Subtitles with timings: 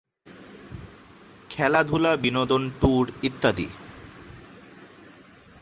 [1.49, 3.67] খেলাধুলা, বিনোদন, ট্যুর ইত্যাদি।